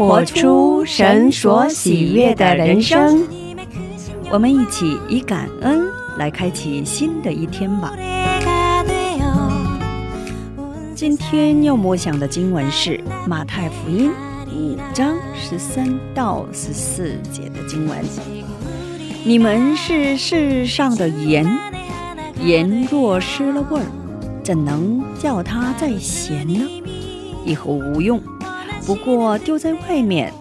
[0.00, 3.22] 活出神所喜悦的人生，
[4.32, 5.84] 我们一起以感恩
[6.16, 7.92] 来开启新的一天吧。
[10.94, 12.96] 今天要默想的经文是
[13.28, 14.10] 《马太福音》
[14.56, 17.98] 五章十三到十四节的经文
[19.22, 21.46] ：“你们是世上的盐，
[22.42, 23.84] 盐若失了味儿，
[24.42, 26.58] 怎能叫它再咸呢？
[27.44, 28.18] 以后无用。”
[28.86, 30.32] 不过丢在外面，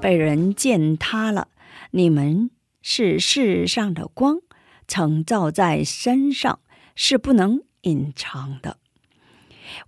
[0.00, 1.48] 被人践踏了。
[1.90, 4.38] 你们是世上的光，
[4.86, 6.60] 曾照在山上，
[6.94, 8.78] 是不能隐藏的。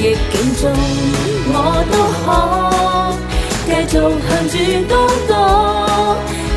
[0.04, 0.16] 逆境
[0.60, 0.70] 中
[1.48, 1.54] 我
[1.90, 1.92] 都
[2.26, 2.28] 可
[3.66, 3.98] 继续向
[4.50, 4.54] 主
[4.90, 4.92] 祷
[5.30, 5.32] 告，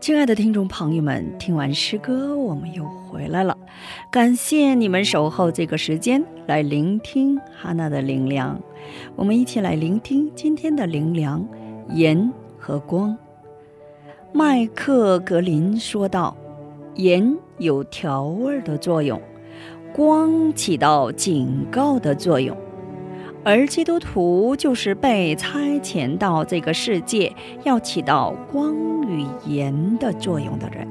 [0.00, 3.54] 亲爱的听众朋友们，听完诗歌，我们又回来了。
[4.10, 8.58] 感谢你们守候这个时间来聆听哈娜的灵粮。
[9.14, 11.46] 我们一起来聆听今天的灵粮：
[11.90, 13.14] 盐和光。
[14.32, 16.34] 麦克格林说道
[16.96, 19.20] ：“盐有调味的作用，
[19.92, 22.56] 光起到警告的作用。”
[23.42, 27.34] 而基督徒就是被差遣到这个世界，
[27.64, 28.74] 要起到光
[29.08, 30.86] 与盐的作用的人，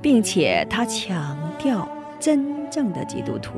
[0.00, 1.86] 并且他强调，
[2.18, 3.52] 真正的基督徒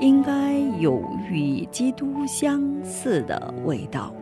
[0.00, 4.14] 应该有与基督相似的味道，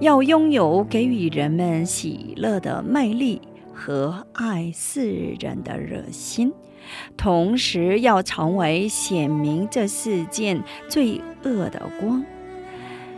[0.00, 3.40] 要拥有给予人们喜乐的魅力
[3.72, 6.52] 和爱世人的热心。
[7.16, 12.24] 同时要成为显明这世间罪恶的光，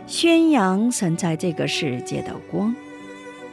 [0.05, 2.75] 宣扬神在这个世界的光，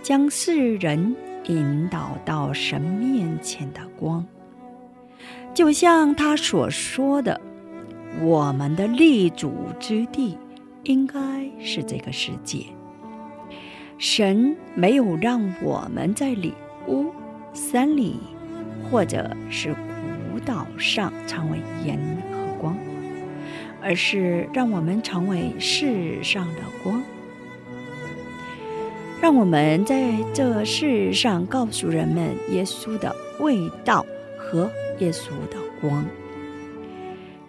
[0.02, 1.14] 将世人
[1.46, 4.24] 引导到神面前的光。
[5.54, 7.40] 就像他所说的，
[8.22, 10.36] 我们的立足之地
[10.82, 11.14] 应该
[11.60, 12.64] 是这个世界。
[13.96, 16.52] 神没有让我们在里
[16.88, 17.06] 屋、
[17.52, 18.18] 山里，
[18.90, 19.74] 或者是。
[20.34, 21.96] 舞蹈上成为盐
[22.32, 22.76] 和光，
[23.80, 27.00] 而是让我们成为世上的光，
[29.20, 34.04] 让我们在这世上告诉人们耶稣的味道
[34.36, 36.04] 和耶稣的光。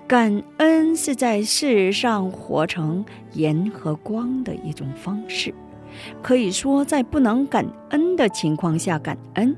[0.07, 3.03] 感恩是在世上活成
[3.33, 5.51] 盐和光的一种方式，
[6.21, 9.55] 可以说在不能感恩的情况下，感恩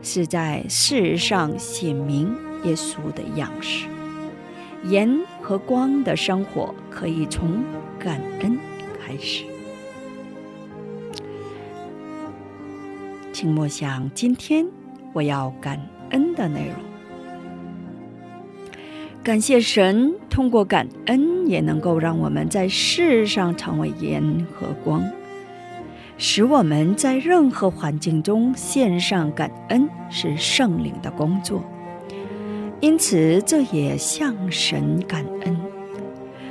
[0.00, 2.49] 是在世上显明。
[2.64, 3.86] 耶稣的样式，
[4.84, 7.62] 盐和光的生活可以从
[7.98, 8.58] 感恩
[9.00, 9.44] 开始。
[13.32, 14.66] 请默想今天
[15.14, 15.80] 我要感
[16.10, 16.76] 恩的内容。
[19.22, 24.22] 感谢神，通过感恩也能够让我们在世上成为盐
[24.54, 25.02] 和光，
[26.18, 31.62] 使我们在任何环境中献上感恩，是圣灵的工作。
[32.80, 35.60] 因此，这也向神感恩。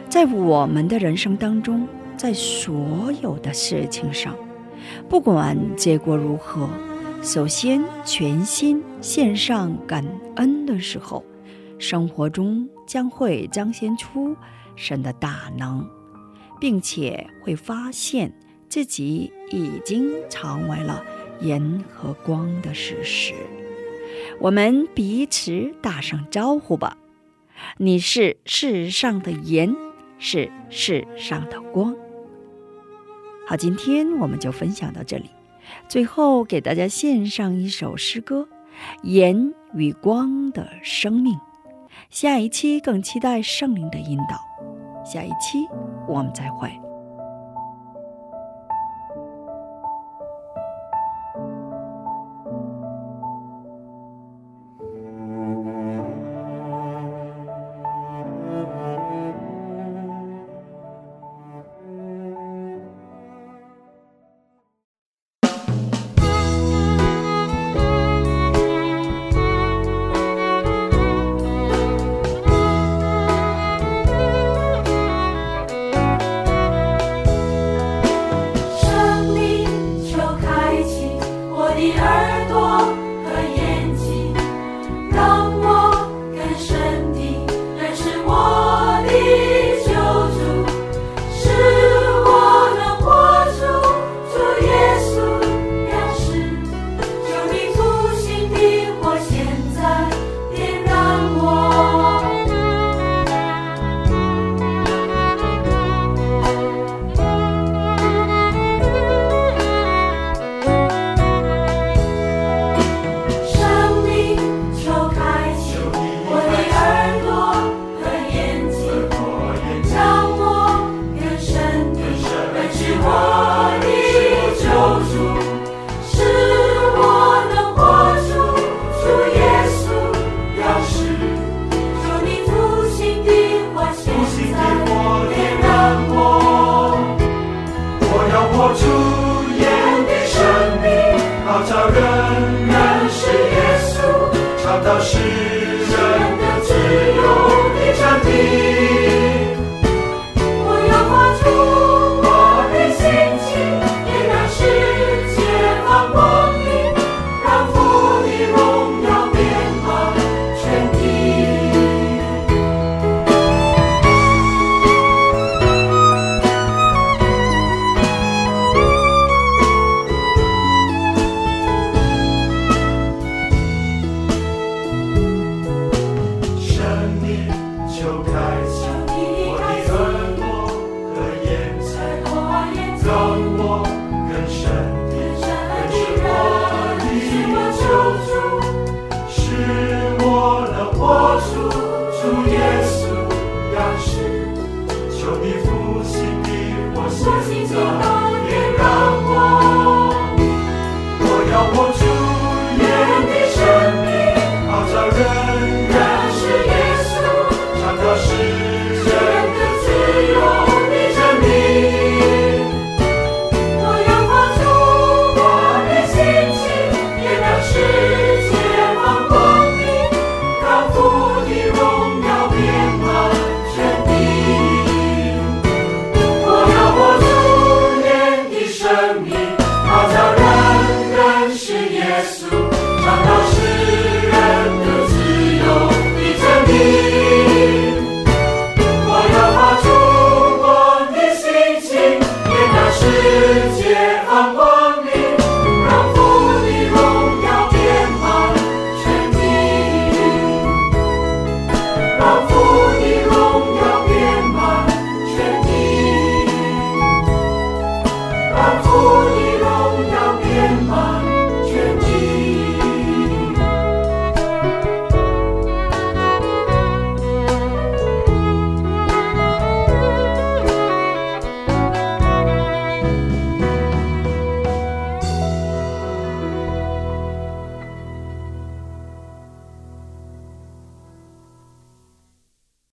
[0.09, 4.35] 在我们的人生当中，在所有的事情上，
[5.07, 6.69] 不管结果如何，
[7.24, 10.05] 首先全心献上感
[10.36, 11.24] 恩的时候，
[11.79, 14.36] 生活中将会彰显出
[14.75, 15.83] 神的大能，
[16.59, 18.31] 并且会发现
[18.67, 21.03] 自己已经成为了
[21.41, 23.33] 盐和光的事实。
[24.41, 26.98] 我们彼此打声招呼吧。
[27.77, 29.75] 你是世上的盐，
[30.17, 31.93] 是世上的光。
[33.46, 35.29] 好，今天我们就分享到这里。
[35.89, 38.48] 最后给大家献上一首诗歌
[39.03, 41.34] 《盐与光的生命》。
[42.10, 44.39] 下一期更期待圣灵的引导。
[45.05, 45.67] 下一期
[46.08, 46.69] 我们再会。